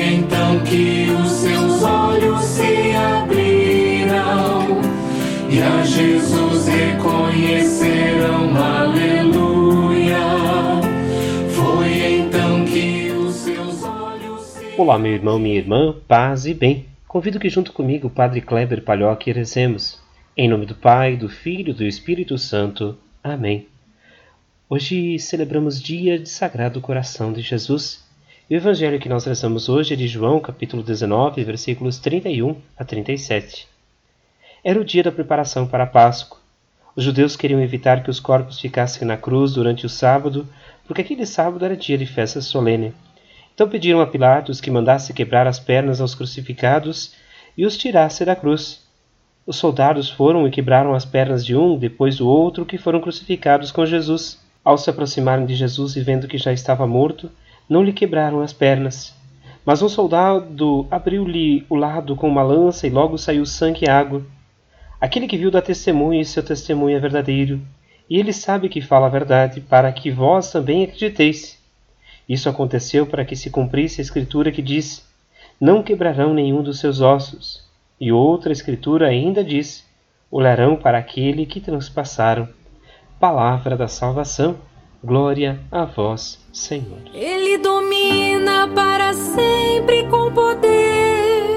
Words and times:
então 0.00 0.64
que 0.64 1.10
os 1.10 1.30
seus 1.30 1.82
olhos 1.82 2.42
se 2.44 2.92
abrirão 2.92 4.80
e 5.50 5.60
a 5.60 5.84
Jesus 5.84 6.66
reconhecerão, 6.66 8.56
aleluia. 8.56 10.16
Foi 11.50 12.18
então 12.18 12.64
que 12.64 13.10
os 13.10 13.34
seus 13.34 13.82
olhos 13.84 14.42
se... 14.42 14.74
Olá, 14.78 14.98
meu 14.98 15.12
irmão, 15.12 15.38
minha 15.38 15.56
irmã, 15.56 15.94
paz 16.08 16.46
e 16.46 16.54
bem. 16.54 16.86
Convido 17.06 17.38
que 17.38 17.50
junto 17.50 17.72
comigo 17.72 18.06
o 18.06 18.10
Padre 18.10 18.40
Kleber 18.40 18.82
Palhoque 18.82 19.32
rezemos. 19.32 20.00
Em 20.36 20.48
nome 20.48 20.64
do 20.64 20.74
Pai, 20.74 21.16
do 21.16 21.28
Filho 21.28 21.70
e 21.70 21.74
do 21.74 21.84
Espírito 21.84 22.38
Santo. 22.38 22.96
Amém. 23.22 23.66
Hoje 24.68 25.18
celebramos 25.18 25.82
dia 25.82 26.18
de 26.18 26.28
Sagrado 26.28 26.80
Coração 26.80 27.32
de 27.32 27.42
Jesus 27.42 28.08
o 28.50 28.54
evangelho 28.54 28.98
que 28.98 29.08
nós 29.08 29.26
rezamos 29.26 29.68
hoje 29.68 29.94
é 29.94 29.96
de 29.96 30.08
João, 30.08 30.40
capítulo 30.40 30.82
19, 30.82 31.44
versículos 31.44 32.00
31 32.00 32.56
a 32.76 32.84
37. 32.84 33.68
Era 34.64 34.80
o 34.80 34.84
dia 34.84 35.04
da 35.04 35.12
preparação 35.12 35.68
para 35.68 35.84
a 35.84 35.86
Páscoa. 35.86 36.36
Os 36.96 37.04
judeus 37.04 37.36
queriam 37.36 37.62
evitar 37.62 38.02
que 38.02 38.10
os 38.10 38.18
corpos 38.18 38.58
ficassem 38.58 39.06
na 39.06 39.16
cruz 39.16 39.52
durante 39.52 39.86
o 39.86 39.88
sábado, 39.88 40.48
porque 40.84 41.00
aquele 41.00 41.24
sábado 41.26 41.64
era 41.64 41.76
dia 41.76 41.96
de 41.96 42.06
festa 42.06 42.40
solene. 42.40 42.92
Então 43.54 43.68
pediram 43.68 44.00
a 44.00 44.06
Pilatos 44.08 44.60
que 44.60 44.68
mandasse 44.68 45.14
quebrar 45.14 45.46
as 45.46 45.60
pernas 45.60 46.00
aos 46.00 46.16
crucificados 46.16 47.14
e 47.56 47.64
os 47.64 47.76
tirasse 47.76 48.24
da 48.24 48.34
cruz. 48.34 48.84
Os 49.46 49.54
soldados 49.54 50.10
foram 50.10 50.44
e 50.48 50.50
quebraram 50.50 50.92
as 50.92 51.04
pernas 51.04 51.46
de 51.46 51.54
um, 51.54 51.78
depois 51.78 52.16
do 52.16 52.26
outro, 52.26 52.66
que 52.66 52.78
foram 52.78 53.00
crucificados 53.00 53.70
com 53.70 53.86
Jesus. 53.86 54.40
Ao 54.64 54.76
se 54.76 54.90
aproximarem 54.90 55.46
de 55.46 55.54
Jesus 55.54 55.94
e 55.94 56.00
vendo 56.00 56.26
que 56.26 56.36
já 56.36 56.52
estava 56.52 56.84
morto, 56.84 57.30
não 57.70 57.82
lhe 57.84 57.92
quebraram 57.92 58.40
as 58.40 58.52
pernas. 58.52 59.14
Mas 59.64 59.80
um 59.80 59.88
soldado 59.88 60.88
abriu-lhe 60.90 61.64
o 61.70 61.76
lado 61.76 62.16
com 62.16 62.28
uma 62.28 62.42
lança 62.42 62.86
e 62.86 62.90
logo 62.90 63.16
saiu 63.16 63.46
sangue 63.46 63.86
e 63.86 63.88
água. 63.88 64.26
Aquele 65.00 65.28
que 65.28 65.38
viu 65.38 65.50
dá 65.50 65.62
testemunho 65.62 66.20
e 66.20 66.24
seu 66.24 66.42
testemunho 66.42 66.96
é 66.96 67.00
verdadeiro, 67.00 67.60
e 68.08 68.18
ele 68.18 68.32
sabe 68.32 68.68
que 68.68 68.80
fala 68.80 69.06
a 69.06 69.10
verdade, 69.10 69.60
para 69.60 69.92
que 69.92 70.10
vós 70.10 70.50
também 70.50 70.82
acrediteis. 70.82 71.56
Isso 72.28 72.48
aconteceu 72.48 73.06
para 73.06 73.24
que 73.24 73.36
se 73.36 73.50
cumprisse 73.50 74.00
a 74.00 74.02
escritura 74.02 74.50
que 74.50 74.60
diz: 74.60 75.08
Não 75.60 75.82
quebrarão 75.82 76.34
nenhum 76.34 76.62
dos 76.62 76.80
seus 76.80 77.00
ossos. 77.00 77.64
E 78.00 78.10
outra 78.10 78.52
escritura 78.52 79.08
ainda 79.08 79.44
diz: 79.44 79.86
olharão 80.30 80.76
para 80.76 80.98
aquele 80.98 81.44
que 81.44 81.60
transpassaram. 81.60 82.48
Palavra 83.18 83.76
da 83.76 83.88
salvação, 83.88 84.56
glória 85.02 85.60
a 85.70 85.84
vós, 85.84 86.38
Senhor. 86.52 86.98
Ele 87.14 87.58
domina 87.58 88.68
para 88.68 89.12
sempre 89.14 90.06
com 90.08 90.32
poder, 90.32 91.50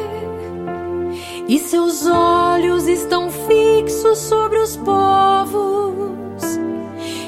e 1.47 1.59
seus 1.59 2.05
olhos 2.05 2.87
estão 2.87 3.29
fixos 3.29 4.17
sobre 4.19 4.57
os 4.59 4.77
povos. 4.77 5.73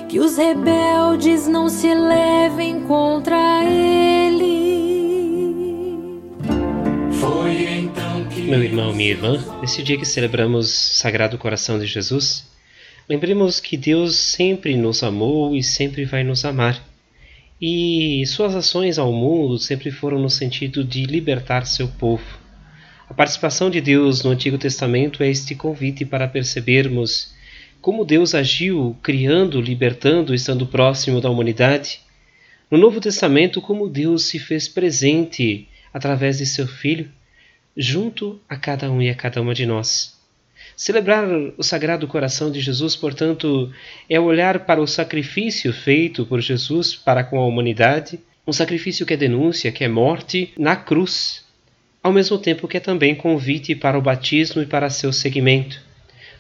Que 0.08 0.20
os 0.20 0.38
rebeldes 0.38 1.48
não 1.48 1.68
se 1.68 1.94
levem 1.94 2.82
contra 2.84 3.66
ele. 3.66 4.56
Meu 8.48 8.64
irmão, 8.64 8.94
minha 8.94 9.10
irmã, 9.10 9.44
nesse 9.60 9.82
dia 9.82 9.98
que 9.98 10.06
celebramos 10.06 10.70
Sagrado 10.70 11.38
Coração 11.38 11.80
de 11.80 11.86
Jesus, 11.86 12.46
lembremos 13.08 13.60
que 13.60 13.78
Deus 13.78 14.16
sempre 14.16 14.76
nos 14.76 15.04
amou 15.04 15.56
e 15.56 15.64
sempre 15.64 16.06
vai 16.06 16.24
nos 16.24 16.44
amar. 16.44 16.84
E 17.62 18.26
suas 18.28 18.56
ações 18.56 19.00
ao 19.00 19.14
mundo 19.14 19.58
sempre 19.58 19.92
foram 19.92 20.20
no 20.20 20.30
sentido 20.30 20.84
de 20.84 21.06
libertar 21.06 21.66
seu 21.66 21.88
povo. 21.88 22.26
A 23.08 23.14
participação 23.14 23.70
de 23.70 23.80
Deus 23.80 24.24
no 24.24 24.32
Antigo 24.32 24.58
Testamento 24.58 25.22
é 25.22 25.30
este 25.30 25.56
convite 25.56 26.04
para 26.04 26.28
percebermos 26.28 27.34
como 27.80 28.04
Deus 28.04 28.34
agiu, 28.34 28.98
criando, 29.04 29.62
libertando, 29.62 30.34
estando 30.34 30.66
próximo 30.66 31.22
da 31.22 31.30
humanidade. 31.30 32.00
No 32.70 32.80
Novo 32.80 33.00
Testamento, 33.00 33.62
como 33.62 33.88
Deus 33.88 34.26
se 34.26 34.40
fez 34.40 34.68
presente 34.68 35.68
através 35.94 36.40
de 36.40 36.48
seu 36.48 36.68
Filho 36.68 37.12
junto 37.78 38.42
a 38.50 38.58
cada 38.58 38.92
um 38.92 39.02
e 39.02 39.10
a 39.10 39.16
cada 39.16 39.40
uma 39.40 39.54
de 39.54 39.68
nós. 39.68 40.15
Celebrar 40.76 41.26
o 41.58 41.64
Sagrado 41.64 42.06
Coração 42.06 42.52
de 42.52 42.60
Jesus, 42.60 42.98
portanto, 42.98 43.72
é 44.10 44.20
olhar 44.20 44.66
para 44.66 44.82
o 44.82 44.88
sacrifício 44.88 45.72
feito 45.72 46.26
por 46.26 46.42
Jesus 46.42 46.94
para 46.94 47.24
com 47.24 47.40
a 47.40 47.46
humanidade, 47.46 48.20
um 48.46 48.52
sacrifício 48.52 49.06
que 49.06 49.14
é 49.14 49.18
denúncia, 49.18 49.72
que 49.72 49.86
é 49.86 49.88
morte 49.88 50.52
na 50.58 50.76
cruz, 50.76 51.46
ao 52.04 52.12
mesmo 52.12 52.38
tempo 52.38 52.68
que 52.68 52.76
é 52.78 52.82
também 52.82 53.16
convite 53.16 53.74
para 53.74 53.98
o 53.98 54.02
batismo 54.02 54.62
e 54.62 54.66
para 54.66 54.90
seu 54.90 55.14
seguimento. 55.14 55.82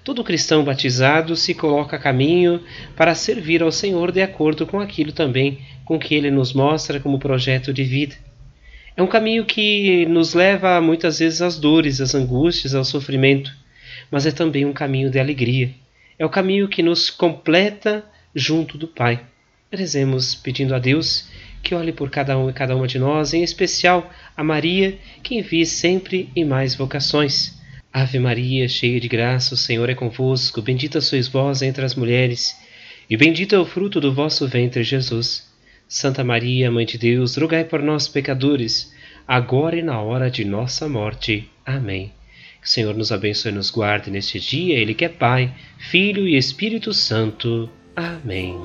Todo 0.03 0.23
cristão 0.23 0.63
batizado 0.63 1.35
se 1.35 1.55
coloca 1.55 1.95
a 1.95 1.99
caminho 1.99 2.61
para 2.95 3.15
servir 3.15 3.63
ao 3.63 3.71
Senhor 3.71 4.11
de 4.11 4.21
acordo 4.21 4.67
com 4.67 4.79
aquilo 4.79 5.11
também 5.11 5.59
com 5.85 5.97
que 5.97 6.13
ele 6.13 6.29
nos 6.29 6.53
mostra 6.53 6.99
como 6.99 7.17
projeto 7.19 7.73
de 7.73 7.83
vida. 7.83 8.15
É 8.97 9.01
um 9.01 9.07
caminho 9.07 9.45
que 9.45 10.05
nos 10.05 10.33
leva 10.33 10.79
muitas 10.81 11.19
vezes 11.19 11.41
às 11.41 11.57
dores, 11.57 12.01
às 12.01 12.13
angústias, 12.13 12.75
ao 12.75 12.85
sofrimento, 12.85 13.51
mas 14.11 14.25
é 14.25 14.31
também 14.31 14.65
um 14.65 14.73
caminho 14.73 15.09
de 15.09 15.19
alegria. 15.19 15.71
É 16.17 16.25
o 16.25 16.29
caminho 16.29 16.67
que 16.67 16.81
nos 16.81 17.09
completa 17.09 18.05
junto 18.33 18.77
do 18.77 18.87
Pai. 18.87 19.21
Rezemos 19.71 20.35
pedindo 20.35 20.73
a 20.73 20.79
Deus 20.79 21.29
que 21.65 21.73
olhe 21.73 21.91
por 21.91 22.11
cada 22.11 22.37
um 22.37 22.47
e 22.47 22.53
cada 22.53 22.75
uma 22.75 22.87
de 22.87 22.99
nós, 22.99 23.33
em 23.33 23.43
especial 23.43 24.13
a 24.37 24.43
Maria, 24.43 24.97
que 25.23 25.35
envie 25.35 25.65
sempre 25.65 26.29
e 26.35 26.45
mais 26.45 26.75
vocações. 26.75 27.59
Ave 27.91 28.19
Maria, 28.19 28.69
cheia 28.69 28.99
de 28.99 29.07
graça, 29.07 29.55
o 29.55 29.57
Senhor 29.57 29.89
é 29.89 29.95
convosco, 29.95 30.61
bendita 30.61 31.01
sois 31.01 31.27
vós 31.27 31.63
entre 31.63 31.83
as 31.83 31.95
mulheres, 31.95 32.55
e 33.09 33.17
bendito 33.17 33.55
é 33.55 33.59
o 33.59 33.65
fruto 33.65 33.99
do 33.99 34.13
vosso 34.13 34.47
ventre, 34.47 34.83
Jesus. 34.83 35.51
Santa 35.87 36.23
Maria, 36.23 36.71
Mãe 36.71 36.85
de 36.85 36.97
Deus, 36.97 37.35
rogai 37.35 37.63
por 37.63 37.81
nós, 37.81 38.07
pecadores, 38.07 38.93
agora 39.27 39.77
e 39.77 39.81
na 39.81 39.99
hora 39.99 40.29
de 40.29 40.45
nossa 40.45 40.87
morte. 40.87 41.49
Amém. 41.65 42.11
O 42.65 42.67
Senhor 42.67 42.95
nos 42.95 43.11
abençoe 43.11 43.51
e 43.51 43.55
nos 43.55 43.69
guarde 43.69 44.09
neste 44.09 44.39
dia, 44.39 44.75
Ele 44.75 44.95
que 44.95 45.05
é 45.05 45.09
Pai, 45.09 45.53
Filho 45.77 46.27
e 46.27 46.35
Espírito 46.35 46.91
Santo. 46.95 47.69
Amém. 47.95 48.57